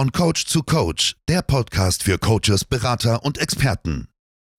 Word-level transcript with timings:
Von 0.00 0.12
Coach 0.12 0.46
zu 0.46 0.62
Coach, 0.62 1.14
der 1.28 1.42
Podcast 1.42 2.04
für 2.04 2.16
Coaches, 2.16 2.64
Berater 2.64 3.22
und 3.22 3.36
Experten. 3.36 4.08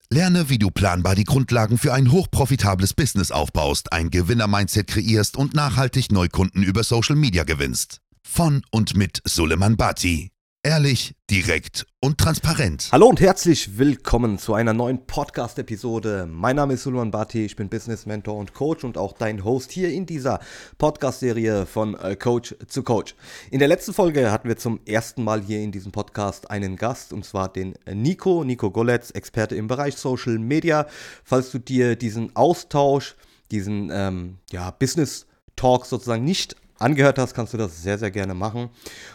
Lerne, 0.08 0.48
wie 0.50 0.58
du 0.58 0.70
planbar 0.70 1.16
die 1.16 1.24
Grundlagen 1.24 1.78
für 1.78 1.92
ein 1.92 2.12
hochprofitables 2.12 2.94
Business 2.94 3.32
aufbaust, 3.32 3.92
ein 3.92 4.10
Gewinner-Mindset 4.10 4.86
kreierst 4.86 5.36
und 5.36 5.52
nachhaltig 5.52 6.12
Neukunden 6.12 6.62
über 6.62 6.84
Social 6.84 7.16
Media 7.16 7.42
gewinnst. 7.42 8.02
Von 8.22 8.62
und 8.70 8.94
mit 8.94 9.20
Suleiman 9.24 9.76
Bati. 9.76 10.30
Ehrlich, 10.64 11.16
direkt 11.28 11.88
und 12.00 12.18
transparent. 12.18 12.90
Hallo 12.92 13.08
und 13.08 13.20
herzlich 13.20 13.78
willkommen 13.78 14.38
zu 14.38 14.54
einer 14.54 14.72
neuen 14.72 15.04
Podcast-Episode. 15.08 16.28
Mein 16.30 16.54
Name 16.54 16.74
ist 16.74 16.84
Suleiman 16.84 17.10
Bati, 17.10 17.44
ich 17.44 17.56
bin 17.56 17.68
Business 17.68 18.06
Mentor 18.06 18.36
und 18.36 18.54
Coach 18.54 18.84
und 18.84 18.96
auch 18.96 19.12
dein 19.12 19.42
Host 19.42 19.72
hier 19.72 19.90
in 19.90 20.06
dieser 20.06 20.38
Podcast-Serie 20.78 21.66
von 21.66 21.98
äh, 21.98 22.14
Coach 22.14 22.54
zu 22.68 22.84
Coach. 22.84 23.16
In 23.50 23.58
der 23.58 23.66
letzten 23.66 23.92
Folge 23.92 24.30
hatten 24.30 24.46
wir 24.46 24.56
zum 24.56 24.78
ersten 24.86 25.24
Mal 25.24 25.42
hier 25.42 25.58
in 25.58 25.72
diesem 25.72 25.90
Podcast 25.90 26.48
einen 26.48 26.76
Gast 26.76 27.12
und 27.12 27.24
zwar 27.24 27.52
den 27.52 27.74
Nico, 27.92 28.44
Nico 28.44 28.70
Goletz, 28.70 29.10
Experte 29.10 29.56
im 29.56 29.66
Bereich 29.66 29.96
Social 29.96 30.38
Media. 30.38 30.86
Falls 31.24 31.50
du 31.50 31.58
dir 31.58 31.96
diesen 31.96 32.36
Austausch, 32.36 33.16
diesen 33.50 33.90
ähm, 33.92 34.38
ja, 34.52 34.70
Business 34.70 35.26
Talk 35.56 35.86
sozusagen 35.86 36.22
nicht 36.22 36.54
angehört 36.82 37.18
hast, 37.18 37.34
kannst 37.34 37.54
du 37.54 37.56
das 37.56 37.82
sehr, 37.82 37.98
sehr 37.98 38.10
gerne 38.10 38.34
machen. 38.34 38.68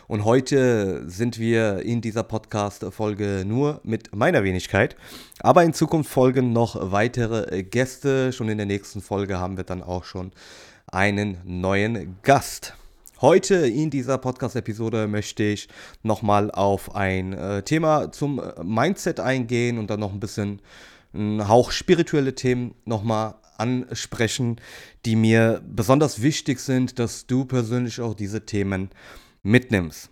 Und 0.08 0.26
heute 0.26 1.08
sind 1.08 1.38
wir 1.38 1.80
in 1.84 2.02
dieser 2.02 2.24
Podcast-Folge 2.24 3.44
nur 3.46 3.82
mit 3.84 4.16
meiner 4.16 4.44
Wenigkeit. 4.44 4.96
Aber 5.40 5.64
in 5.64 5.74
Zukunft 5.74 6.10
folgen 6.10 6.54
noch 6.54 6.92
weitere 6.92 7.64
Gäste. 7.64 8.32
Schon 8.34 8.50
in 8.50 8.58
der 8.58 8.66
nächsten 8.66 9.02
Folge 9.02 9.38
haben 9.38 9.58
wir 9.58 9.64
dann 9.64 9.84
auch 9.84 10.06
schon 10.06 10.32
einen 10.88 11.38
neuen 11.44 12.18
Gast. 12.24 12.74
Heute 13.20 13.56
in 13.56 13.90
dieser 13.90 14.18
Podcast-Episode 14.20 15.08
möchte 15.08 15.44
ich 15.44 15.68
nochmal 16.04 16.52
auf 16.52 16.96
ein 16.96 17.34
äh, 17.34 17.64
Thema 17.64 18.12
zum 18.12 18.42
Mindset 18.64 19.20
eingehen 19.20 19.80
und 19.80 19.90
dann 19.90 20.00
noch 20.00 20.14
ein 20.14 20.20
bisschen 20.20 20.62
einen 21.14 21.48
Hauch 21.48 21.72
spirituelle 21.72 22.36
Themen 22.36 22.76
nochmal 22.86 23.36
ansprechen, 23.60 24.60
die 25.06 25.16
mir 25.16 25.62
besonders 25.68 26.22
wichtig 26.22 26.60
sind, 26.60 27.00
dass 27.00 27.28
du 27.28 27.46
persönlich 27.46 28.00
auch 28.00 28.14
diese 28.14 28.46
Themen 28.46 28.90
mitnimmst. 29.44 30.10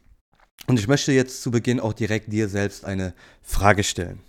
Und 0.67 0.79
ich 0.79 0.87
möchte 0.87 1.11
jetzt 1.11 1.41
zu 1.41 1.51
Beginn 1.51 1.79
auch 1.79 1.93
direkt 1.93 2.31
dir 2.31 2.49
selbst 2.49 2.85
eine 2.85 3.13
Frage 3.41 3.83
stellen. 3.83 4.19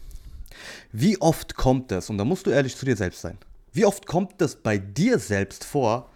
Wie 0.93 1.21
oft 1.21 1.55
kommt 1.55 1.93
es, 1.93 2.11
und 2.11 2.19
da 2.19 2.25
musst 2.25 2.47
du 2.47 2.51
ehrlich 2.51 2.77
zu 2.77 2.85
dir 2.85 2.97
selbst 2.97 3.21
sein, 3.21 3.39
wie 3.73 3.85
oft 3.85 4.07
kommt 4.07 4.41
es 4.41 4.57
bei 4.57 4.79
dir 4.79 5.19
selbst 5.19 5.65
vor, 5.65 6.11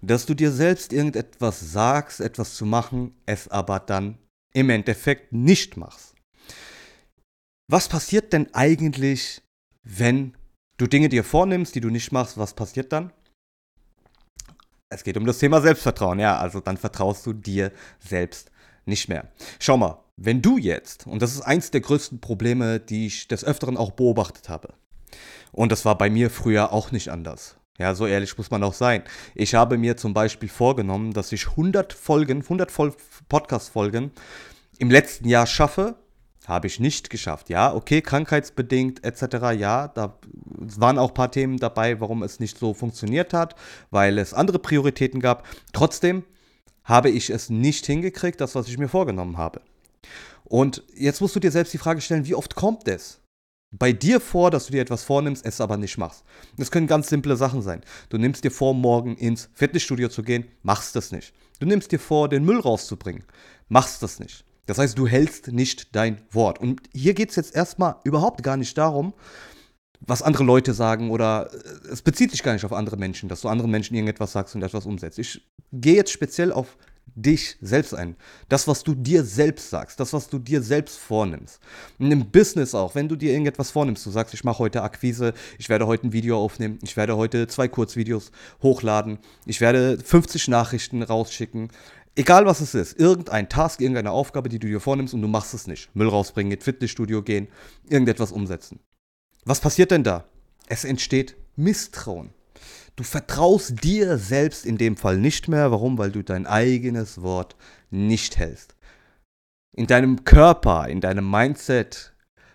dass 0.00 0.26
du 0.26 0.34
dir 0.34 0.50
selbst 0.50 0.92
irgendetwas 0.92 1.60
sagst, 1.60 2.20
etwas 2.20 2.54
zu 2.54 2.66
machen, 2.66 3.14
es 3.26 3.48
aber 3.48 3.80
dann 3.80 4.18
im 4.52 4.70
Endeffekt 4.70 5.32
nicht 5.32 5.76
machst? 5.76 6.14
Was 7.68 7.88
passiert 7.88 8.32
denn 8.32 8.52
eigentlich, 8.54 9.42
wenn 9.82 10.36
du 10.82 10.88
Dinge 10.88 11.08
dir 11.08 11.22
vornimmst, 11.22 11.76
die 11.76 11.80
du 11.80 11.90
nicht 11.90 12.10
machst, 12.10 12.36
was 12.38 12.54
passiert 12.54 12.92
dann? 12.92 13.12
Es 14.88 15.04
geht 15.04 15.16
um 15.16 15.24
das 15.24 15.38
Thema 15.38 15.60
Selbstvertrauen, 15.60 16.18
ja, 16.18 16.36
also 16.36 16.58
dann 16.58 16.76
vertraust 16.76 17.24
du 17.24 17.32
dir 17.32 17.70
selbst 18.00 18.50
nicht 18.84 19.08
mehr. 19.08 19.28
Schau 19.60 19.76
mal, 19.76 20.02
wenn 20.16 20.42
du 20.42 20.58
jetzt, 20.58 21.06
und 21.06 21.22
das 21.22 21.32
ist 21.34 21.42
eins 21.42 21.70
der 21.70 21.82
größten 21.82 22.20
Probleme, 22.20 22.80
die 22.80 23.06
ich 23.06 23.28
des 23.28 23.44
Öfteren 23.44 23.76
auch 23.76 23.92
beobachtet 23.92 24.48
habe, 24.48 24.74
und 25.52 25.70
das 25.70 25.84
war 25.84 25.96
bei 25.96 26.10
mir 26.10 26.30
früher 26.30 26.72
auch 26.72 26.90
nicht 26.90 27.10
anders. 27.10 27.56
Ja, 27.78 27.94
so 27.94 28.06
ehrlich 28.06 28.36
muss 28.36 28.50
man 28.50 28.64
auch 28.64 28.74
sein. 28.74 29.04
Ich 29.34 29.54
habe 29.54 29.78
mir 29.78 29.96
zum 29.96 30.14
Beispiel 30.14 30.48
vorgenommen, 30.48 31.12
dass 31.12 31.32
ich 31.32 31.48
100 31.48 31.92
Folgen, 31.92 32.42
100 32.42 32.72
Podcast-Folgen 33.28 34.10
im 34.78 34.90
letzten 34.90 35.28
Jahr 35.28 35.46
schaffe 35.46 36.01
habe 36.48 36.66
ich 36.66 36.80
nicht 36.80 37.10
geschafft. 37.10 37.48
Ja, 37.48 37.74
okay, 37.74 38.02
krankheitsbedingt 38.02 39.04
etc. 39.04 39.58
Ja, 39.58 39.88
da 39.88 40.18
waren 40.76 40.98
auch 40.98 41.10
ein 41.10 41.14
paar 41.14 41.30
Themen 41.30 41.58
dabei, 41.58 42.00
warum 42.00 42.22
es 42.22 42.40
nicht 42.40 42.58
so 42.58 42.74
funktioniert 42.74 43.32
hat, 43.32 43.54
weil 43.90 44.18
es 44.18 44.34
andere 44.34 44.58
Prioritäten 44.58 45.20
gab. 45.20 45.46
Trotzdem 45.72 46.24
habe 46.84 47.10
ich 47.10 47.30
es 47.30 47.48
nicht 47.48 47.86
hingekriegt, 47.86 48.40
das, 48.40 48.54
was 48.54 48.68
ich 48.68 48.78
mir 48.78 48.88
vorgenommen 48.88 49.38
habe. 49.38 49.60
Und 50.44 50.82
jetzt 50.94 51.20
musst 51.20 51.36
du 51.36 51.40
dir 51.40 51.50
selbst 51.50 51.72
die 51.72 51.78
Frage 51.78 52.00
stellen, 52.00 52.26
wie 52.26 52.34
oft 52.34 52.54
kommt 52.54 52.88
es 52.88 53.20
bei 53.70 53.92
dir 53.92 54.20
vor, 54.20 54.50
dass 54.50 54.66
du 54.66 54.72
dir 54.72 54.82
etwas 54.82 55.04
vornimmst, 55.04 55.46
es 55.46 55.60
aber 55.60 55.76
nicht 55.76 55.96
machst? 55.96 56.24
Das 56.58 56.70
können 56.70 56.86
ganz 56.86 57.08
simple 57.08 57.36
Sachen 57.36 57.62
sein. 57.62 57.82
Du 58.08 58.18
nimmst 58.18 58.44
dir 58.44 58.50
vor, 58.50 58.74
morgen 58.74 59.16
ins 59.16 59.48
Fitnessstudio 59.54 60.08
zu 60.08 60.22
gehen, 60.22 60.48
machst 60.62 60.96
das 60.96 61.12
nicht. 61.12 61.32
Du 61.60 61.66
nimmst 61.66 61.92
dir 61.92 62.00
vor, 62.00 62.28
den 62.28 62.44
Müll 62.44 62.58
rauszubringen, 62.58 63.24
machst 63.68 64.02
das 64.02 64.18
nicht. 64.18 64.44
Das 64.66 64.78
heißt, 64.78 64.96
du 64.96 65.06
hältst 65.06 65.48
nicht 65.48 65.94
dein 65.94 66.22
Wort. 66.30 66.60
Und 66.60 66.82
hier 66.92 67.14
geht 67.14 67.30
es 67.30 67.36
jetzt 67.36 67.54
erstmal 67.54 67.96
überhaupt 68.04 68.42
gar 68.42 68.56
nicht 68.56 68.76
darum, 68.78 69.12
was 70.06 70.22
andere 70.22 70.44
Leute 70.44 70.74
sagen 70.74 71.10
oder 71.10 71.50
äh, 71.52 71.88
es 71.92 72.02
bezieht 72.02 72.30
sich 72.30 72.42
gar 72.42 72.52
nicht 72.52 72.64
auf 72.64 72.72
andere 72.72 72.96
Menschen, 72.96 73.28
dass 73.28 73.40
du 73.40 73.48
anderen 73.48 73.70
Menschen 73.70 73.94
irgendetwas 73.94 74.32
sagst 74.32 74.54
und 74.54 74.62
etwas 74.62 74.86
umsetzt. 74.86 75.18
Ich 75.18 75.42
gehe 75.72 75.94
jetzt 75.94 76.10
speziell 76.10 76.52
auf 76.52 76.76
dich 77.14 77.56
selbst 77.60 77.94
ein. 77.94 78.16
Das, 78.48 78.66
was 78.66 78.82
du 78.82 78.94
dir 78.94 79.22
selbst 79.24 79.70
sagst, 79.70 80.00
das, 80.00 80.12
was 80.12 80.28
du 80.28 80.38
dir 80.38 80.62
selbst 80.62 80.98
vornimmst. 80.98 81.60
Und 81.98 82.10
im 82.10 82.30
Business 82.30 82.74
auch, 82.74 82.94
wenn 82.94 83.08
du 83.08 83.16
dir 83.16 83.32
irgendetwas 83.32 83.70
vornimmst, 83.70 84.06
du 84.06 84.10
sagst, 84.10 84.32
ich 84.34 84.44
mache 84.44 84.60
heute 84.60 84.82
Akquise, 84.82 85.34
ich 85.58 85.68
werde 85.68 85.86
heute 85.86 86.06
ein 86.06 86.12
Video 86.12 86.38
aufnehmen, 86.38 86.78
ich 86.82 86.96
werde 86.96 87.16
heute 87.16 87.48
zwei 87.48 87.68
Kurzvideos 87.68 88.30
hochladen, 88.62 89.18
ich 89.44 89.60
werde 89.60 89.98
50 89.98 90.48
Nachrichten 90.48 91.02
rausschicken, 91.02 91.68
Egal 92.14 92.44
was 92.44 92.60
es 92.60 92.74
ist, 92.74 92.98
irgendein 92.98 93.48
Task, 93.48 93.80
irgendeine 93.80 94.10
Aufgabe, 94.10 94.50
die 94.50 94.58
du 94.58 94.66
dir 94.66 94.80
vornimmst 94.80 95.14
und 95.14 95.22
du 95.22 95.28
machst 95.28 95.54
es 95.54 95.66
nicht. 95.66 95.94
Müll 95.94 96.08
rausbringen, 96.08 96.52
ins 96.52 96.64
Fitnessstudio 96.64 97.22
gehen, 97.22 97.48
irgendetwas 97.88 98.32
umsetzen. 98.32 98.80
Was 99.44 99.60
passiert 99.60 99.90
denn 99.90 100.04
da? 100.04 100.26
Es 100.66 100.84
entsteht 100.84 101.36
Misstrauen. 101.56 102.30
Du 102.96 103.04
vertraust 103.04 103.82
dir 103.82 104.18
selbst 104.18 104.66
in 104.66 104.76
dem 104.76 104.96
Fall 104.96 105.16
nicht 105.16 105.48
mehr. 105.48 105.70
Warum? 105.70 105.96
Weil 105.96 106.12
du 106.12 106.22
dein 106.22 106.46
eigenes 106.46 107.22
Wort 107.22 107.56
nicht 107.90 108.36
hältst. 108.36 108.76
In 109.74 109.86
deinem 109.86 110.24
Körper, 110.24 110.88
in 110.88 111.00
deinem 111.00 111.30
Mindset 111.30 112.11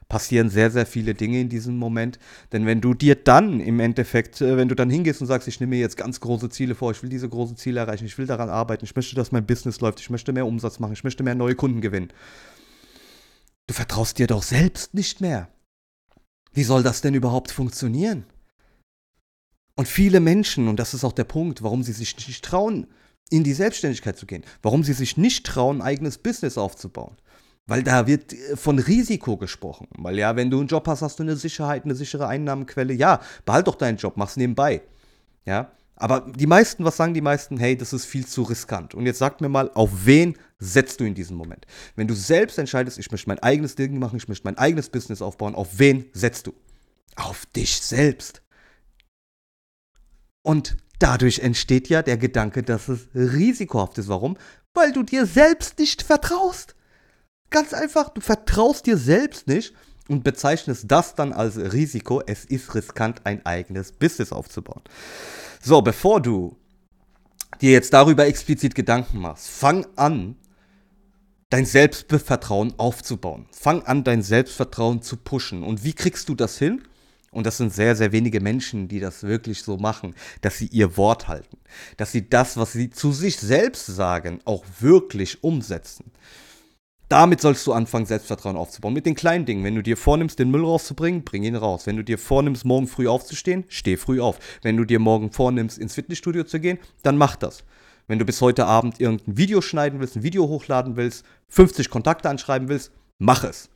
passieren 0.08 0.50
sehr, 0.50 0.72
sehr 0.72 0.86
viele 0.86 1.14
Dinge 1.14 1.42
in 1.42 1.50
diesem 1.50 1.78
Moment. 1.78 2.20
Denn 2.52 2.66
wenn 2.66 2.82
du 2.82 2.94
dir 2.94 3.16
dann 3.16 3.60
im 3.60 3.80
Endeffekt, 3.80 4.42
äh, 4.42 4.58
wenn 4.58 4.70
du 4.70 4.76
dann 4.76 4.90
hingehst 4.90 5.22
und 5.22 5.28
sagst, 5.28 5.48
ich 5.48 5.60
nehme 5.60 5.72
mir 5.72 5.80
jetzt 5.80 5.98
ganz 5.98 6.20
große 6.20 6.50
Ziele 6.50 6.76
vor, 6.76 6.92
ich 6.92 7.04
will 7.04 7.10
diese 7.10 7.30
großen 7.30 7.58
Ziele 7.58 7.80
erreichen, 7.82 8.06
ich 8.06 8.18
will 8.18 8.28
daran 8.28 8.50
arbeiten, 8.50 8.86
ich 8.86 8.96
möchte, 8.96 9.16
dass 9.16 9.32
mein 9.32 9.46
Business 9.46 9.82
läuft, 9.82 10.00
ich 10.00 10.10
möchte 10.10 10.34
mehr 10.34 10.46
Umsatz 10.46 10.80
machen, 10.80 10.94
ich 10.94 11.04
möchte 11.04 11.24
mehr 11.24 11.36
neue 11.36 11.56
Kunden 11.56 11.82
gewinnen. 11.82 12.12
Du 13.68 13.74
vertraust 13.74 14.18
dir 14.18 14.28
doch 14.28 14.44
selbst 14.44 14.94
nicht 14.94 15.20
mehr. 15.20 15.50
Wie 16.54 16.64
soll 16.64 16.84
das 16.84 17.02
denn 17.02 17.14
überhaupt 17.14 17.52
funktionieren? 17.52 18.26
Und 19.76 19.88
viele 19.88 20.22
Menschen, 20.22 20.68
und 20.68 20.80
das 20.80 20.94
ist 20.94 21.04
auch 21.04 21.12
der 21.12 21.26
Punkt, 21.26 21.62
warum 21.62 21.84
sie 21.84 21.92
sich 21.92 22.16
nicht 22.28 22.44
trauen, 22.44 22.88
in 23.30 23.44
die 23.44 23.54
Selbstständigkeit 23.54 24.18
zu 24.18 24.26
gehen, 24.26 24.44
warum 24.62 24.84
sie 24.84 24.94
sich 24.94 25.18
nicht 25.18 25.46
trauen, 25.46 25.82
eigenes 25.82 26.18
Business 26.18 26.58
aufzubauen, 26.58 27.18
weil 27.68 27.84
da 27.84 28.08
wird 28.08 28.34
äh, 28.34 28.56
von 28.56 28.80
Risiko 28.80 29.38
gesprochen. 29.38 29.88
Weil 29.98 30.18
ja, 30.18 30.36
wenn 30.36 30.50
du 30.50 30.60
einen 30.60 30.68
Job 30.68 30.88
hast, 30.88 31.02
hast 31.02 31.20
du 31.20 31.24
eine 31.24 31.36
Sicherheit, 31.36 31.86
eine 31.86 31.96
sichere 31.96 32.28
Einnahmenquelle. 32.28 32.94
Ja, 32.94 33.22
behalt 33.46 33.68
doch 33.68 33.76
deinen 33.76 33.98
Job, 33.98 34.14
mach's 34.16 34.38
nebenbei. 34.38 34.82
Ja, 35.46 35.72
aber 35.96 36.32
die 36.36 36.46
meisten, 36.46 36.84
was 36.86 36.96
sagen 36.96 37.16
die 37.16 37.22
meisten? 37.22 37.58
Hey, 37.58 37.76
das 37.76 37.92
ist 37.92 38.06
viel 38.06 38.26
zu 38.26 38.44
riskant. 38.44 38.94
Und 38.94 39.06
jetzt 39.06 39.18
sag 39.18 39.42
mir 39.42 39.50
mal, 39.50 39.72
auf 39.74 40.06
wen 40.06 40.38
setzt 40.60 41.00
du 41.00 41.06
in 41.06 41.16
diesem 41.16 41.36
Moment? 41.38 41.66
Wenn 41.96 42.08
du 42.08 42.14
selbst 42.14 42.60
entscheidest, 42.60 43.00
ich 43.00 43.12
möchte 43.12 43.30
mein 43.30 43.40
eigenes 43.40 43.76
Ding 43.76 43.98
machen, 43.98 44.18
ich 44.18 44.28
möchte 44.28 44.46
mein 44.46 44.58
eigenes 44.58 44.90
Business 44.90 45.24
aufbauen, 45.24 45.56
auf 45.56 45.80
wen 45.80 46.06
setzt 46.14 46.46
du? 46.48 46.54
Auf 47.16 47.48
dich 47.48 47.82
selbst. 47.82 48.44
Und 50.44 50.78
dadurch 51.00 51.40
entsteht 51.40 51.90
ja 51.90 52.04
der 52.04 52.18
Gedanke, 52.18 52.62
dass 52.62 52.90
es 52.90 53.08
risikohaft 53.16 53.98
ist. 53.98 54.08
Warum? 54.08 54.38
Weil 54.76 54.94
du 54.94 55.02
dir 55.02 55.26
selbst 55.26 55.80
nicht 55.80 56.04
vertraust. 56.04 56.77
Ganz 57.50 57.74
einfach, 57.74 58.10
du 58.10 58.22
vertraust 58.22 58.86
dir 58.86 58.98
selbst 58.98 59.48
nicht 59.48 59.74
und 60.08 60.24
bezeichnest 60.24 60.86
das 60.88 61.16
dann 61.16 61.34
als 61.34 61.58
Risiko. 61.58 62.22
Es 62.26 62.46
ist 62.46 62.76
riskant, 62.76 63.22
ein 63.26 63.46
eigenes 63.46 63.92
Business 63.92 64.32
aufzubauen. 64.32 64.82
So, 65.62 65.82
bevor 65.82 66.22
du 66.22 66.58
dir 67.62 67.72
jetzt 67.72 67.94
darüber 67.94 68.26
explizit 68.26 68.76
Gedanken 68.76 69.20
machst, 69.20 69.48
fang 69.48 69.86
an, 69.96 70.36
dein 71.50 71.66
Selbstvertrauen 71.66 72.74
aufzubauen. 72.78 73.48
Fang 73.52 73.84
an, 73.84 74.04
dein 74.04 74.22
Selbstvertrauen 74.22 75.02
zu 75.02 75.18
pushen. 75.18 75.64
Und 75.64 75.84
wie 75.84 75.94
kriegst 75.94 76.30
du 76.30 76.36
das 76.36 76.58
hin? 76.58 76.84
Und 77.32 77.46
das 77.46 77.58
sind 77.58 77.74
sehr, 77.74 77.96
sehr 77.96 78.12
wenige 78.12 78.40
Menschen, 78.42 78.88
die 78.88 79.00
das 79.00 79.24
wirklich 79.24 79.62
so 79.62 79.78
machen, 79.78 80.16
dass 80.42 80.58
sie 80.58 80.68
ihr 80.68 80.98
Wort 80.98 81.28
halten. 81.28 81.58
Dass 81.98 82.12
sie 82.12 82.30
das, 82.30 82.58
was 82.58 82.74
sie 82.74 82.90
zu 82.90 83.12
sich 83.12 83.38
selbst 83.38 83.86
sagen, 83.86 84.40
auch 84.46 84.64
wirklich 84.80 85.44
umsetzen. 85.44 86.12
Damit 87.10 87.40
sollst 87.40 87.66
du 87.66 87.72
anfangen, 87.72 88.06
Selbstvertrauen 88.06 88.58
aufzubauen. 88.58 88.94
Mit 88.94 89.06
den 89.06 89.16
kleinen 89.16 89.46
Dingen. 89.46 89.64
Wenn 89.64 89.76
du 89.76 89.82
dir 89.82 89.96
vornimmst, 89.96 90.40
den 90.40 90.52
Müll 90.52 90.66
rauszubringen, 90.66 91.24
bring 91.24 91.44
ihn 91.44 91.56
raus. 91.56 91.88
Wenn 91.88 91.96
du 91.96 92.04
dir 92.04 92.18
vornimmst, 92.18 92.66
morgen 92.66 92.88
früh 92.88 93.08
aufzustehen, 93.08 93.64
steh 93.70 93.96
früh 93.96 94.20
auf. 94.20 94.40
Wenn 94.62 94.76
du 94.76 94.84
dir 94.84 95.00
morgen 95.00 95.32
vornimmst, 95.32 95.78
ins 95.78 95.94
Fitnessstudio 95.94 96.44
zu 96.44 96.60
gehen, 96.60 96.80
dann 97.04 97.18
mach 97.18 97.38
das. 97.38 97.64
Wenn 98.08 98.20
du 98.20 98.26
bis 98.26 98.42
heute 98.42 98.66
Abend 98.66 99.00
irgendein 99.00 99.38
Video 99.38 99.62
schneiden 99.62 100.00
willst, 100.00 100.18
ein 100.18 100.24
Video 100.24 100.48
hochladen 100.48 100.98
willst, 100.98 101.26
50 101.50 101.90
Kontakte 101.90 102.30
anschreiben 102.30 102.68
willst, 102.68 102.92
mach 103.20 103.46
es. 103.46 103.70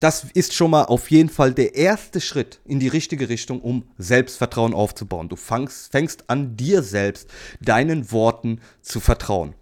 Das 0.00 0.24
ist 0.34 0.54
schon 0.54 0.70
mal 0.70 0.84
auf 0.84 1.10
jeden 1.10 1.28
Fall 1.28 1.52
der 1.52 1.76
erste 1.76 2.20
Schritt 2.20 2.60
in 2.64 2.80
die 2.80 2.88
richtige 2.88 3.28
Richtung, 3.28 3.60
um 3.60 3.84
Selbstvertrauen 3.98 4.74
aufzubauen. 4.74 5.28
Du 5.28 5.36
fängst, 5.36 5.92
fängst 5.92 6.30
an, 6.30 6.56
dir 6.56 6.82
selbst, 6.82 7.28
deinen 7.60 8.10
Worten 8.10 8.60
zu 8.80 8.98
vertrauen. 8.98 9.54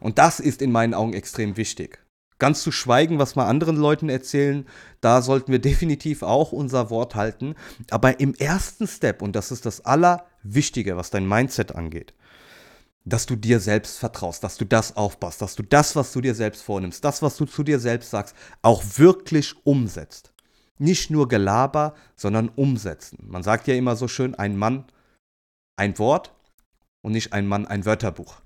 Und 0.00 0.18
das 0.18 0.40
ist 0.40 0.60
in 0.60 0.72
meinen 0.72 0.92
Augen 0.92 1.14
extrem 1.14 1.56
wichtig. 1.56 2.03
Ganz 2.44 2.62
zu 2.62 2.72
schweigen, 2.72 3.18
was 3.18 3.36
wir 3.36 3.46
anderen 3.46 3.76
Leuten 3.76 4.10
erzählen, 4.10 4.66
da 5.00 5.22
sollten 5.22 5.50
wir 5.50 5.60
definitiv 5.60 6.22
auch 6.22 6.52
unser 6.52 6.90
Wort 6.90 7.14
halten. 7.14 7.54
Aber 7.88 8.20
im 8.20 8.34
ersten 8.34 8.86
Step, 8.86 9.22
und 9.22 9.34
das 9.34 9.50
ist 9.50 9.64
das 9.64 9.86
Allerwichtige, 9.86 10.98
was 10.98 11.08
dein 11.08 11.26
Mindset 11.26 11.74
angeht, 11.74 12.12
dass 13.06 13.24
du 13.24 13.34
dir 13.34 13.60
selbst 13.60 13.96
vertraust, 13.96 14.44
dass 14.44 14.58
du 14.58 14.66
das 14.66 14.94
aufpasst, 14.94 15.40
dass 15.40 15.54
du 15.54 15.62
das, 15.62 15.96
was 15.96 16.12
du 16.12 16.20
dir 16.20 16.34
selbst 16.34 16.60
vornimmst, 16.60 17.02
das, 17.02 17.22
was 17.22 17.38
du 17.38 17.46
zu 17.46 17.62
dir 17.62 17.78
selbst 17.78 18.10
sagst, 18.10 18.36
auch 18.60 18.82
wirklich 18.96 19.54
umsetzt. 19.64 20.34
Nicht 20.76 21.08
nur 21.08 21.28
Gelaber, 21.28 21.94
sondern 22.14 22.50
umsetzen. 22.50 23.20
Man 23.22 23.42
sagt 23.42 23.68
ja 23.68 23.74
immer 23.74 23.96
so 23.96 24.06
schön, 24.06 24.34
ein 24.34 24.58
Mann, 24.58 24.84
ein 25.76 25.98
Wort 25.98 26.34
und 27.00 27.12
nicht 27.12 27.32
ein 27.32 27.46
Mann, 27.46 27.66
ein 27.66 27.86
Wörterbuch. 27.86 28.43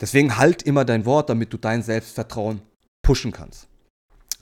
Deswegen 0.00 0.36
halt 0.36 0.62
immer 0.62 0.84
dein 0.84 1.04
Wort, 1.06 1.30
damit 1.30 1.52
du 1.52 1.56
dein 1.56 1.82
Selbstvertrauen 1.82 2.60
pushen 3.02 3.32
kannst. 3.32 3.68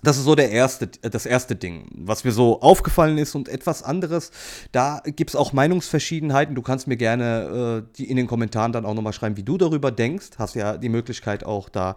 Das 0.03 0.19
ist 0.19 0.25
so 0.25 0.35
der 0.35 0.51
erste, 0.51 0.87
das 0.87 1.25
erste 1.25 1.57
Ding, 1.57 1.89
was 1.95 2.25
mir 2.25 2.33
so 2.33 2.61
aufgefallen 2.61 3.17
ist 3.17 3.35
und 3.35 3.49
etwas 3.49 3.83
anderes. 3.83 4.33
Da 4.71 5.03
gibt 5.05 5.31
es 5.31 5.37
auch 5.37 5.55
Meinungsverschiedenheiten. 5.55 6.55
Du 6.55 6.61
kannst 6.61 6.87
mir 6.87 6.99
gerne 6.99 7.85
äh, 7.87 7.97
die 7.97 8.11
in 8.11 8.19
den 8.19 8.27
Kommentaren 8.27 8.73
dann 8.73 8.85
auch 8.85 8.93
nochmal 8.93 9.15
schreiben, 9.15 9.39
wie 9.39 9.43
du 9.45 9.57
darüber 9.57 9.91
denkst. 9.91 10.33
Hast 10.37 10.57
ja 10.57 10.77
die 10.77 10.91
Möglichkeit 10.91 11.45
auch 11.45 11.71
da 11.71 11.97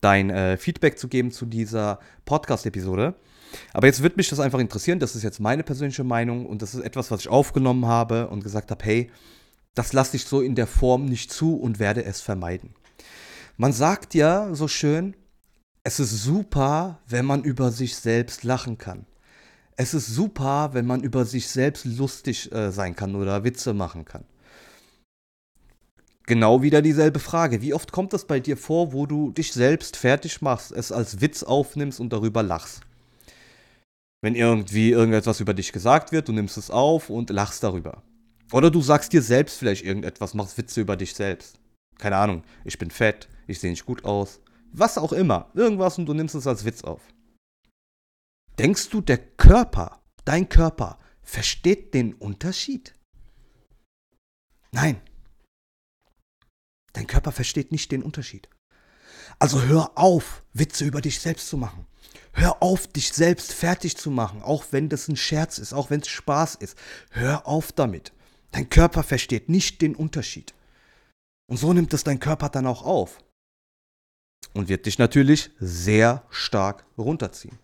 dein 0.00 0.30
äh, 0.30 0.56
Feedback 0.56 0.98
zu 0.98 1.08
geben 1.08 1.30
zu 1.30 1.44
dieser 1.44 1.98
Podcast-Episode. 2.24 3.14
Aber 3.74 3.86
jetzt 3.86 4.02
wird 4.02 4.16
mich 4.16 4.30
das 4.30 4.40
einfach 4.40 4.58
interessieren. 4.58 4.98
Das 4.98 5.14
ist 5.14 5.22
jetzt 5.22 5.38
meine 5.38 5.62
persönliche 5.62 6.04
Meinung 6.04 6.46
und 6.46 6.62
das 6.62 6.74
ist 6.74 6.82
etwas, 6.82 7.10
was 7.10 7.20
ich 7.20 7.28
aufgenommen 7.28 7.86
habe 7.86 8.28
und 8.28 8.42
gesagt 8.42 8.70
habe, 8.70 8.82
hey, 8.82 9.10
das 9.74 9.92
lasse 9.92 10.16
ich 10.16 10.24
so 10.24 10.40
in 10.40 10.54
der 10.54 10.66
Form 10.66 11.04
nicht 11.04 11.30
zu 11.32 11.56
und 11.56 11.78
werde 11.78 12.04
es 12.04 12.22
vermeiden. 12.22 12.74
Man 13.56 13.72
sagt 13.72 14.14
ja 14.14 14.54
so 14.54 14.66
schön, 14.68 15.14
es 15.84 16.00
ist 16.00 16.22
super, 16.22 17.00
wenn 17.08 17.24
man 17.24 17.42
über 17.42 17.70
sich 17.70 17.96
selbst 17.96 18.44
lachen 18.44 18.78
kann. 18.78 19.06
Es 19.76 19.94
ist 19.94 20.06
super, 20.06 20.70
wenn 20.74 20.86
man 20.86 21.02
über 21.02 21.24
sich 21.24 21.48
selbst 21.48 21.84
lustig 21.84 22.52
äh, 22.52 22.70
sein 22.70 22.94
kann 22.94 23.14
oder 23.14 23.44
Witze 23.44 23.74
machen 23.74 24.04
kann. 24.04 24.24
Genau 26.26 26.62
wieder 26.62 26.82
dieselbe 26.82 27.18
Frage. 27.18 27.62
Wie 27.62 27.74
oft 27.74 27.90
kommt 27.90 28.12
das 28.12 28.26
bei 28.26 28.38
dir 28.38 28.56
vor, 28.56 28.92
wo 28.92 29.06
du 29.06 29.32
dich 29.32 29.52
selbst 29.52 29.96
fertig 29.96 30.40
machst, 30.40 30.70
es 30.70 30.92
als 30.92 31.20
Witz 31.20 31.42
aufnimmst 31.42 31.98
und 31.98 32.12
darüber 32.12 32.42
lachst? 32.42 32.82
Wenn 34.22 34.36
irgendwie 34.36 34.90
irgendetwas 34.90 35.40
über 35.40 35.52
dich 35.52 35.72
gesagt 35.72 36.12
wird, 36.12 36.28
du 36.28 36.32
nimmst 36.32 36.56
es 36.56 36.70
auf 36.70 37.10
und 37.10 37.30
lachst 37.30 37.64
darüber. 37.64 38.02
Oder 38.52 38.70
du 38.70 38.80
sagst 38.82 39.12
dir 39.12 39.22
selbst 39.22 39.58
vielleicht 39.58 39.84
irgendetwas, 39.84 40.34
machst 40.34 40.56
Witze 40.58 40.80
über 40.80 40.96
dich 40.96 41.14
selbst. 41.14 41.58
Keine 41.98 42.16
Ahnung, 42.16 42.44
ich 42.64 42.78
bin 42.78 42.90
fett, 42.90 43.28
ich 43.52 43.60
sehe 43.60 43.70
nicht 43.70 43.86
gut 43.86 44.04
aus, 44.04 44.40
was 44.72 44.98
auch 44.98 45.12
immer, 45.12 45.50
irgendwas 45.54 45.98
und 45.98 46.06
du 46.06 46.14
nimmst 46.14 46.34
es 46.34 46.46
als 46.46 46.64
Witz 46.64 46.82
auf. 46.82 47.02
Denkst 48.58 48.88
du, 48.90 49.00
der 49.00 49.18
Körper, 49.18 50.02
dein 50.24 50.48
Körper, 50.48 50.98
versteht 51.22 51.94
den 51.94 52.14
Unterschied? 52.14 52.94
Nein. 54.72 55.00
Dein 56.92 57.06
Körper 57.06 57.32
versteht 57.32 57.72
nicht 57.72 57.92
den 57.92 58.02
Unterschied. 58.02 58.48
Also 59.38 59.62
hör 59.62 59.92
auf, 59.96 60.42
Witze 60.52 60.84
über 60.84 61.00
dich 61.00 61.20
selbst 61.20 61.48
zu 61.48 61.56
machen. 61.56 61.86
Hör 62.34 62.62
auf, 62.62 62.86
dich 62.86 63.12
selbst 63.12 63.52
fertig 63.52 63.96
zu 63.96 64.10
machen, 64.10 64.42
auch 64.42 64.64
wenn 64.70 64.88
das 64.88 65.08
ein 65.08 65.16
Scherz 65.16 65.58
ist, 65.58 65.72
auch 65.72 65.90
wenn 65.90 66.00
es 66.00 66.08
Spaß 66.08 66.56
ist. 66.56 66.76
Hör 67.10 67.46
auf 67.46 67.72
damit. 67.72 68.12
Dein 68.52 68.68
Körper 68.68 69.02
versteht 69.02 69.48
nicht 69.48 69.80
den 69.80 69.94
Unterschied. 69.94 70.54
Und 71.50 71.56
so 71.56 71.72
nimmt 71.72 71.92
es 71.92 72.04
dein 72.04 72.20
Körper 72.20 72.48
dann 72.48 72.66
auch 72.66 72.82
auf 72.82 73.18
und 74.54 74.68
wird 74.68 74.86
dich 74.86 74.98
natürlich 74.98 75.50
sehr 75.58 76.24
stark 76.30 76.84
runterziehen. 76.98 77.58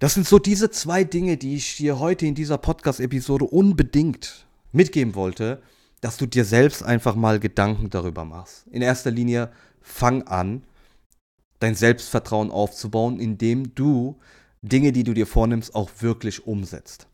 Das 0.00 0.14
sind 0.14 0.26
so 0.28 0.38
diese 0.38 0.70
zwei 0.70 1.02
Dinge, 1.02 1.36
die 1.36 1.56
ich 1.56 1.76
dir 1.76 1.98
heute 1.98 2.26
in 2.26 2.34
dieser 2.34 2.58
Podcast-Episode 2.58 3.44
unbedingt 3.44 4.46
mitgeben 4.70 5.14
wollte, 5.16 5.60
dass 6.00 6.16
du 6.16 6.26
dir 6.26 6.44
selbst 6.44 6.82
einfach 6.84 7.16
mal 7.16 7.40
Gedanken 7.40 7.90
darüber 7.90 8.24
machst. 8.24 8.66
In 8.68 8.82
erster 8.82 9.10
Linie 9.10 9.50
fang 9.80 10.22
an, 10.22 10.62
dein 11.58 11.74
Selbstvertrauen 11.74 12.52
aufzubauen, 12.52 13.18
indem 13.18 13.74
du 13.74 14.16
Dinge, 14.62 14.92
die 14.92 15.02
du 15.02 15.14
dir 15.14 15.26
vornimmst, 15.26 15.74
auch 15.74 15.90
wirklich 16.00 16.46
umsetzt. 16.46 17.08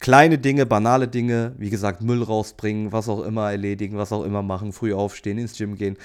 Kleine 0.00 0.38
Dinge, 0.38 0.66
banale 0.66 1.08
Dinge, 1.08 1.54
wie 1.58 1.70
gesagt, 1.70 2.02
Müll 2.02 2.22
rausbringen, 2.22 2.92
was 2.92 3.08
auch 3.08 3.22
immer 3.22 3.50
erledigen, 3.50 3.96
was 3.96 4.12
auch 4.12 4.24
immer 4.24 4.42
machen, 4.42 4.72
früh 4.72 4.94
aufstehen, 4.94 5.38
ins 5.38 5.56
Gym 5.56 5.76
gehen, 5.76 5.96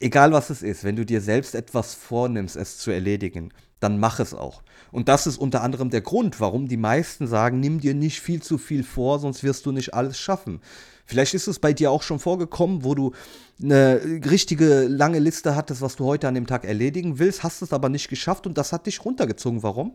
egal 0.00 0.32
was 0.32 0.50
es 0.50 0.62
ist, 0.62 0.84
wenn 0.84 0.96
du 0.96 1.06
dir 1.06 1.20
selbst 1.20 1.54
etwas 1.54 1.94
vornimmst, 1.94 2.56
es 2.56 2.78
zu 2.78 2.90
erledigen, 2.90 3.52
dann 3.78 3.98
mach 3.98 4.20
es 4.20 4.34
auch. 4.34 4.62
Und 4.92 5.08
das 5.08 5.26
ist 5.26 5.38
unter 5.38 5.62
anderem 5.62 5.90
der 5.90 6.00
Grund, 6.00 6.40
warum 6.40 6.68
die 6.68 6.76
meisten 6.76 7.26
sagen, 7.26 7.60
nimm 7.60 7.80
dir 7.80 7.94
nicht 7.94 8.20
viel 8.20 8.42
zu 8.42 8.58
viel 8.58 8.84
vor, 8.84 9.18
sonst 9.18 9.42
wirst 9.42 9.64
du 9.66 9.72
nicht 9.72 9.94
alles 9.94 10.18
schaffen. 10.18 10.60
Vielleicht 11.06 11.34
ist 11.34 11.48
es 11.48 11.58
bei 11.58 11.72
dir 11.72 11.90
auch 11.90 12.02
schon 12.02 12.18
vorgekommen, 12.18 12.84
wo 12.84 12.94
du 12.94 13.12
eine 13.62 14.00
richtige 14.30 14.86
lange 14.86 15.18
Liste 15.18 15.56
hattest, 15.56 15.80
was 15.80 15.96
du 15.96 16.04
heute 16.04 16.28
an 16.28 16.34
dem 16.34 16.46
Tag 16.46 16.64
erledigen 16.64 17.18
willst, 17.18 17.42
hast 17.42 17.62
es 17.62 17.72
aber 17.72 17.88
nicht 17.88 18.08
geschafft 18.08 18.46
und 18.46 18.56
das 18.58 18.72
hat 18.72 18.86
dich 18.86 19.04
runtergezogen. 19.04 19.62
Warum? 19.62 19.94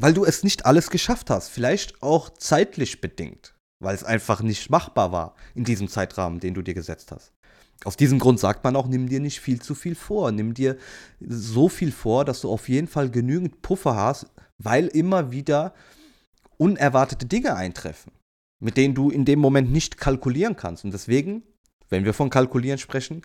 Weil 0.00 0.14
du 0.14 0.24
es 0.24 0.44
nicht 0.44 0.64
alles 0.64 0.90
geschafft 0.90 1.28
hast. 1.28 1.48
Vielleicht 1.48 2.02
auch 2.02 2.30
zeitlich 2.30 3.00
bedingt, 3.00 3.54
weil 3.80 3.94
es 3.94 4.04
einfach 4.04 4.40
nicht 4.42 4.70
machbar 4.70 5.12
war 5.12 5.34
in 5.54 5.64
diesem 5.64 5.88
Zeitrahmen, 5.88 6.40
den 6.40 6.54
du 6.54 6.62
dir 6.62 6.74
gesetzt 6.74 7.12
hast. 7.12 7.32
Aus 7.84 7.96
diesem 7.96 8.18
Grund 8.18 8.40
sagt 8.40 8.64
man 8.64 8.74
auch, 8.76 8.88
nimm 8.88 9.08
dir 9.08 9.20
nicht 9.20 9.40
viel 9.40 9.60
zu 9.60 9.74
viel 9.74 9.94
vor. 9.94 10.32
Nimm 10.32 10.54
dir 10.54 10.76
so 11.20 11.68
viel 11.68 11.92
vor, 11.92 12.24
dass 12.24 12.40
du 12.40 12.50
auf 12.50 12.68
jeden 12.68 12.88
Fall 12.88 13.10
genügend 13.10 13.62
Puffer 13.62 13.94
hast, 13.94 14.26
weil 14.58 14.86
immer 14.88 15.30
wieder 15.30 15.74
unerwartete 16.56 17.26
Dinge 17.26 17.54
eintreffen, 17.54 18.12
mit 18.58 18.76
denen 18.76 18.94
du 18.94 19.10
in 19.10 19.24
dem 19.24 19.38
Moment 19.38 19.70
nicht 19.70 19.96
kalkulieren 19.98 20.56
kannst. 20.56 20.84
Und 20.84 20.92
deswegen, 20.92 21.44
wenn 21.88 22.04
wir 22.04 22.14
von 22.14 22.30
kalkulieren 22.30 22.78
sprechen, 22.78 23.22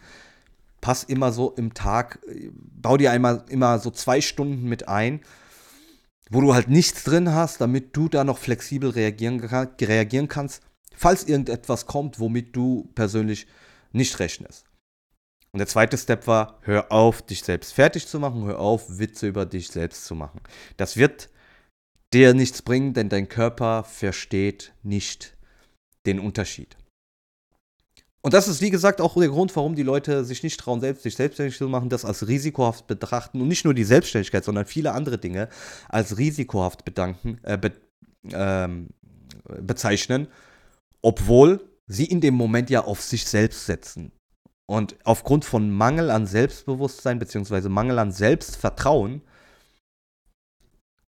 pass 0.81 1.03
immer 1.03 1.31
so 1.31 1.51
im 1.51 1.73
Tag, 1.73 2.19
bau 2.53 2.97
dir 2.97 3.11
einmal 3.11 3.45
immer 3.49 3.79
so 3.79 3.89
zwei 3.89 4.21
Stunden 4.21 4.69
mit 4.69 4.87
ein, 4.87 5.21
wo 6.29 6.41
du 6.41 6.53
halt 6.53 6.67
nichts 6.67 7.03
drin 7.03 7.33
hast, 7.33 7.59
damit 7.59 7.95
du 7.97 8.07
da 8.07 8.23
noch 8.23 8.37
flexibel 8.37 8.91
reagieren, 8.91 9.39
reagieren 9.39 10.27
kannst, 10.27 10.61
falls 10.95 11.23
irgendetwas 11.23 11.85
kommt, 11.87 12.19
womit 12.19 12.55
du 12.55 12.91
persönlich 12.95 13.47
nicht 13.93 14.19
rechnest. 14.19 14.65
Und 15.51 15.59
der 15.59 15.67
zweite 15.67 15.97
Step 15.97 16.25
war, 16.25 16.59
hör 16.61 16.91
auf, 16.91 17.21
dich 17.21 17.43
selbst 17.43 17.73
fertig 17.73 18.07
zu 18.07 18.19
machen, 18.19 18.43
hör 18.45 18.59
auf, 18.59 18.97
Witze 18.97 19.27
über 19.27 19.45
dich 19.45 19.69
selbst 19.69 20.05
zu 20.05 20.15
machen. 20.15 20.41
Das 20.77 20.97
wird 20.97 21.29
dir 22.11 22.33
nichts 22.33 22.61
bringen, 22.61 22.93
denn 22.93 23.09
dein 23.09 23.29
Körper 23.29 23.83
versteht 23.83 24.73
nicht 24.81 25.37
den 26.05 26.19
Unterschied. 26.19 26.75
Und 28.21 28.33
das 28.33 28.47
ist, 28.47 28.61
wie 28.61 28.69
gesagt, 28.69 29.01
auch 29.01 29.15
der 29.15 29.27
Grund, 29.27 29.53
warum 29.55 29.75
die 29.75 29.83
Leute 29.83 30.23
sich 30.23 30.43
nicht 30.43 30.59
trauen, 30.59 30.79
selbst 30.79 31.03
sich 31.03 31.15
selbstständig 31.15 31.57
zu 31.57 31.67
machen, 31.67 31.89
das 31.89 32.05
als 32.05 32.25
risikohaft 32.25 32.87
betrachten 32.87 33.41
und 33.41 33.49
nicht 33.49 33.65
nur 33.65 33.73
die 33.73 33.83
Selbstständigkeit, 33.83 34.45
sondern 34.45 34.65
viele 34.65 34.93
andere 34.93 35.17
Dinge 35.17 35.49
als 35.89 36.17
risikohaft 36.17 36.85
bedanken, 36.85 37.39
äh, 37.43 37.57
be, 37.57 37.73
ähm, 38.31 38.89
bezeichnen, 39.61 40.27
obwohl 41.01 41.59
sie 41.87 42.05
in 42.05 42.21
dem 42.21 42.35
Moment 42.35 42.69
ja 42.69 42.83
auf 42.83 43.01
sich 43.01 43.25
selbst 43.25 43.65
setzen. 43.65 44.11
Und 44.65 44.95
aufgrund 45.03 45.45
von 45.45 45.69
Mangel 45.69 46.09
an 46.09 46.25
Selbstbewusstsein 46.25 47.19
bzw. 47.19 47.67
Mangel 47.69 47.99
an 47.99 48.11
Selbstvertrauen 48.11 49.21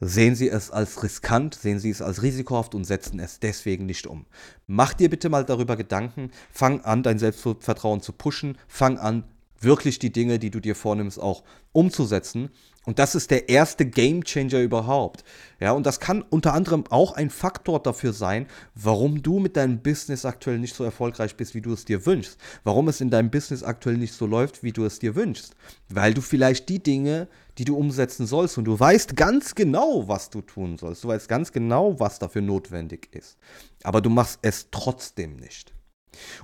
sehen 0.01 0.35
sie 0.35 0.49
es 0.49 0.71
als 0.71 1.03
riskant, 1.03 1.55
sehen 1.55 1.79
sie 1.79 1.91
es 1.91 2.03
als 2.03 2.23
risikohaft 2.23 2.75
und 2.75 2.85
setzen 2.85 3.21
es 3.21 3.41
deswegen 3.41 3.87
nicht 3.87 4.07
um. 4.07 4.27
Mach 4.67 4.93
dir 4.93 5.09
bitte 5.09 5.29
mal 5.29 5.45
darüber 5.45 5.77
Gedanken, 5.77 6.31
fang 6.51 6.81
an, 6.81 7.03
dein 7.03 7.19
Selbstvertrauen 7.19 8.01
zu 8.01 8.13
pushen, 8.13 8.59
fang 8.67 8.99
an, 8.99 9.25
wirklich 9.65 9.99
die 9.99 10.13
Dinge, 10.13 10.39
die 10.39 10.51
du 10.51 10.61
dir 10.61 10.75
vornimmst, 10.75 11.19
auch 11.19 11.43
umzusetzen. 11.73 12.51
Und 12.87 12.99
das 12.99 13.15
ist 13.15 13.31
der 13.31 13.49
erste 13.49 13.87
Game 13.87 14.25
Changer 14.25 14.61
überhaupt. 14.61 15.25
Ja, 15.59 15.73
und 15.73 15.87
das 15.87 16.01
kann 16.01 16.23
unter 16.23 16.53
anderem 16.53 16.85
auch 16.91 17.13
ein 17.13 17.31
Faktor 17.31 17.83
dafür 17.83 18.13
sein, 18.13 18.47
warum 18.75 19.23
du 19.23 19.39
mit 19.39 19.57
deinem 19.57 19.81
Business 19.83 20.25
aktuell 20.27 20.59
nicht 20.59 20.75
so 20.75 20.85
erfolgreich 20.85 21.37
bist, 21.37 21.55
wie 21.55 21.63
du 21.63 21.73
es 21.73 21.87
dir 21.87 22.05
wünschst. 22.05 22.39
Warum 22.63 22.89
es 22.89 23.01
in 23.01 23.11
deinem 23.11 23.31
Business 23.31 23.63
aktuell 23.63 23.97
nicht 23.97 24.13
so 24.13 24.27
läuft, 24.27 24.63
wie 24.63 24.73
du 24.73 24.85
es 24.85 24.99
dir 24.99 25.17
wünschst. 25.17 25.57
Weil 25.89 26.13
du 26.13 26.21
vielleicht 26.21 26.69
die 26.69 26.83
Dinge, 26.83 27.29
die 27.57 27.65
du 27.65 27.77
umsetzen 27.77 28.27
sollst, 28.27 28.59
und 28.59 28.65
du 28.65 28.79
weißt 28.79 29.17
ganz 29.17 29.55
genau, 29.55 30.07
was 30.07 30.29
du 30.29 30.43
tun 30.43 30.77
sollst. 30.77 31.05
Du 31.05 31.09
weißt 31.09 31.29
ganz 31.29 31.53
genau, 31.53 31.99
was 31.99 32.19
dafür 32.19 32.43
notwendig 32.43 33.09
ist. 33.13 33.39
Aber 33.83 34.03
du 34.03 34.11
machst 34.11 34.41
es 34.43 34.69
trotzdem 34.71 35.37
nicht. 35.37 35.74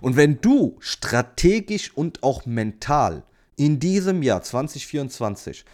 Und 0.01 0.17
wenn 0.17 0.41
du 0.41 0.77
strategisch 0.81 1.93
und 1.95 2.23
auch 2.23 2.47
mental 2.47 3.23
in 3.57 3.79
diesem 3.79 4.23
Jahr 4.23 4.43
2024 4.43 5.65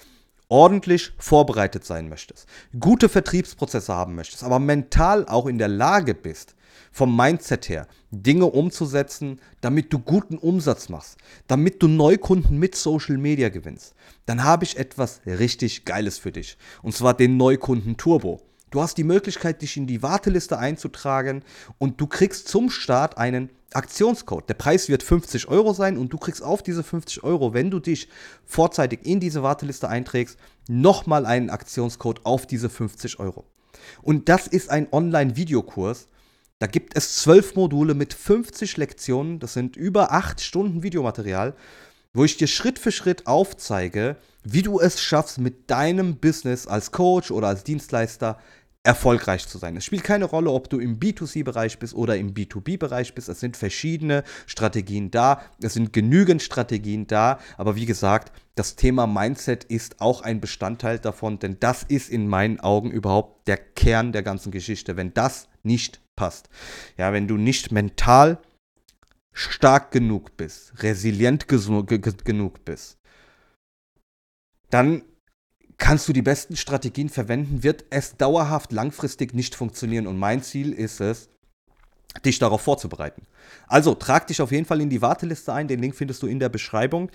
ordentlich 0.49 1.13
vorbereitet 1.19 1.85
sein 1.85 2.09
möchtest, 2.09 2.47
gute 2.79 3.09
Vertriebsprozesse 3.09 3.95
haben 3.95 4.15
möchtest, 4.15 4.45
aber 4.45 4.59
mental 4.59 5.27
auch 5.27 5.47
in 5.47 5.59
der 5.59 5.69
Lage 5.69 6.15
bist, 6.15 6.55
vom 6.93 7.15
Mindset 7.15 7.69
her 7.69 7.87
Dinge 8.11 8.47
umzusetzen, 8.47 9.41
damit 9.61 9.93
du 9.93 9.99
guten 9.99 10.39
Umsatz 10.39 10.89
machst, 10.89 11.19
damit 11.47 11.83
du 11.83 11.89
Neukunden 11.89 12.59
mit 12.59 12.75
Social 12.75 13.19
Media 13.19 13.51
gewinnst, 13.51 13.95
dann 14.25 14.45
habe 14.45 14.65
ich 14.65 14.79
etwas 14.79 15.21
richtig 15.27 15.85
Geiles 15.85 16.19
für 16.19 16.33
dich. 16.33 16.57
Und 16.83 16.95
zwar 16.95 17.15
den 17.15 17.37
Neukunden 17.37 17.97
Turbo. 17.97 18.41
Du 18.71 18.81
hast 18.81 18.97
die 18.99 19.05
Möglichkeit, 19.05 19.63
dich 19.63 19.77
in 19.77 19.87
die 19.87 20.03
Warteliste 20.03 20.59
einzutragen 20.59 21.45
und 21.79 22.01
du 22.01 22.07
kriegst 22.07 22.49
zum 22.49 22.71
Start 22.71 23.19
einen 23.19 23.51
Aktionscode. 23.73 24.49
Der 24.49 24.55
Preis 24.55 24.89
wird 24.89 25.03
50 25.03 25.49
Euro 25.49 25.73
sein 25.73 25.99
und 25.99 26.13
du 26.13 26.19
kriegst 26.19 26.43
auf 26.43 26.63
diese 26.63 26.83
50 26.83 27.25
Euro, 27.25 27.53
wenn 27.53 27.71
du 27.71 27.81
dich 27.81 28.09
vorzeitig 28.45 29.01
in 29.05 29.21
diese 29.21 29.43
Warteliste 29.43 29.89
einträgst, 29.89 30.39
nochmal 30.69 31.27
einen 31.27 31.51
Aktionscode 31.51 32.25
auf 32.25 32.47
diese 32.47 32.71
50 32.71 33.19
Euro. 33.19 33.45
Und 34.03 34.29
das 34.29 34.47
ist 34.47 34.71
ein 34.71 34.89
Online-Videokurs. 34.91 36.09
Da 36.59 36.67
gibt 36.67 36.97
es 36.97 37.17
zwölf 37.17 37.55
Module 37.55 37.95
mit 37.95 38.15
50 38.15 38.77
Lektionen. 38.79 39.39
Das 39.39 39.53
sind 39.53 39.77
über 39.77 40.13
acht 40.13 40.41
Stunden 40.41 40.83
Videomaterial, 40.83 41.55
wo 42.15 42.25
ich 42.25 42.39
dir 42.39 42.47
Schritt 42.47 42.79
für 42.79 42.93
Schritt 42.93 43.27
aufzeige, 43.27 44.17
wie 44.43 44.63
du 44.63 44.81
es 44.81 45.01
schaffst, 45.01 45.39
mit 45.39 45.71
deinem 45.71 46.17
Business 46.17 46.67
als 46.67 46.93
Coach 46.93 47.31
oder 47.31 47.49
als 47.49 47.65
Dienstleister 47.65 48.39
erfolgreich 48.87 49.49
zu 49.49 49.59
sein. 49.59 49.77
Es 49.77 49.85
spielt 49.85 50.05
keine 50.05 50.25
Rolle, 50.27 50.51
ob 50.51 50.71
du 50.71 50.79
im 50.79 50.99
B2C-Bereich 50.99 51.79
bist 51.79 51.95
oder 51.95 52.17
im 52.17 52.35
B2B-Bereich 52.35 53.15
bist. 53.15 53.29
Es 53.29 53.41
sind 53.41 53.57
verschiedene 53.57 54.23
Strategien 54.47 55.11
da. 55.11 55.43
Es 55.61 55.75
sind 55.75 55.93
genügend 55.93 56.41
Strategien 56.41 57.07
da. 57.07 57.41
Aber 57.59 57.75
wie 57.77 57.87
gesagt, 57.87 58.33
das 58.55 58.77
Thema 58.77 59.07
Mindset 59.07 59.65
ist 59.65 60.01
auch 60.01 60.23
ein 60.23 60.41
Bestandteil 60.41 60.99
davon, 61.01 61.39
denn 61.41 61.59
das 61.59 61.83
ist 61.83 62.09
in 62.09 62.29
meinen 62.29 62.61
Augen 62.61 62.91
überhaupt 62.91 63.49
der 63.49 63.57
Kern 63.57 64.13
der 64.13 64.23
ganzen 64.23 64.53
Geschichte. 64.53 64.97
Wenn 64.97 65.13
das 65.13 65.49
nicht 65.65 66.01
passt, 66.15 66.49
ja, 66.97 67.13
wenn 67.13 67.27
du 67.29 67.37
nicht 67.37 67.73
mental 67.73 68.39
stark 69.33 69.91
genug 69.91 70.37
bist, 70.37 70.83
resilient 70.83 71.49
genug 71.49 72.65
bist, 72.65 72.99
dann 74.71 75.03
kannst 75.79 76.09
du 76.09 76.13
die 76.13 76.23
besten 76.23 76.57
Strategien 76.57 77.09
verwenden, 77.09 77.63
wird 77.63 77.85
es 77.91 78.17
dauerhaft 78.17 78.73
langfristig 78.73 79.35
nicht 79.35 79.55
funktionieren. 79.55 80.07
Und 80.07 80.19
mein 80.19 80.43
Ziel 80.43 80.73
ist 80.73 81.01
es, 81.01 81.29
dich 82.25 82.39
darauf 82.39 82.63
vorzubereiten. 82.63 83.23
Also 83.67 83.95
trag 83.95 84.27
dich 84.27 84.41
auf 84.41 84.53
jeden 84.53 84.65
Fall 84.65 84.81
in 84.81 84.91
die 84.91 85.03
Warteliste 85.03 85.53
ein. 85.53 85.69
Den 85.69 85.81
Link 85.81 85.95
findest 85.95 86.23
du 86.23 86.27
in 86.27 86.39
der 86.41 86.49
Beschreibung. 86.49 87.11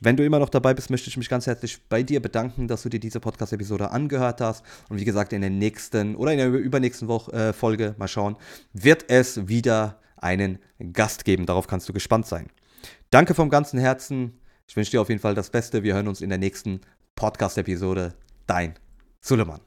Wenn 0.00 0.16
du 0.16 0.24
immer 0.24 0.38
noch 0.38 0.48
dabei 0.48 0.74
bist, 0.74 0.90
möchte 0.90 1.08
ich 1.08 1.16
mich 1.16 1.28
ganz 1.28 1.46
herzlich 1.46 1.78
bei 1.88 2.02
dir 2.02 2.20
bedanken, 2.20 2.68
dass 2.68 2.82
du 2.82 2.88
dir 2.88 3.00
diese 3.00 3.20
Podcast-Episode 3.20 3.90
angehört 3.90 4.40
hast. 4.40 4.64
Und 4.88 4.98
wie 4.98 5.04
gesagt, 5.04 5.32
in 5.32 5.40
der 5.40 5.50
nächsten 5.50 6.16
oder 6.16 6.32
in 6.32 6.38
der 6.38 6.48
übernächsten 6.48 7.08
Woche, 7.08 7.32
äh, 7.32 7.52
Folge, 7.52 7.94
mal 7.98 8.08
schauen, 8.08 8.36
wird 8.72 9.04
es 9.08 9.48
wieder 9.48 10.00
einen 10.16 10.58
Gast 10.92 11.24
geben. 11.24 11.46
Darauf 11.46 11.66
kannst 11.66 11.88
du 11.88 11.92
gespannt 11.92 12.26
sein. 12.26 12.48
Danke 13.10 13.34
vom 13.34 13.50
ganzen 13.50 13.78
Herzen. 13.78 14.40
Ich 14.66 14.76
wünsche 14.76 14.90
dir 14.90 15.00
auf 15.00 15.08
jeden 15.08 15.20
Fall 15.20 15.34
das 15.34 15.50
Beste. 15.50 15.82
Wir 15.82 15.94
hören 15.94 16.08
uns 16.08 16.20
in 16.20 16.28
der 16.28 16.38
nächsten 16.38 16.80
Podcast-Episode. 17.20 18.14
Dein 18.46 18.74
Suleiman. 19.20 19.60